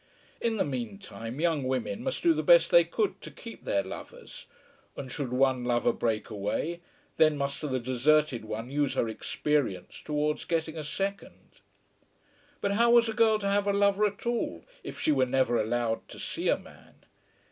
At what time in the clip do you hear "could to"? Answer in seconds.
2.83-3.29